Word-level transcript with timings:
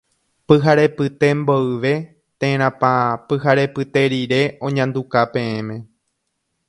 Pyharepyte 0.47 1.27
mboyve 1.39 1.93
térãpa 2.39 2.91
pyharepyte 3.27 4.01
rire 4.11 4.41
oñanduka 4.65 5.19
peẽme. 5.33 5.75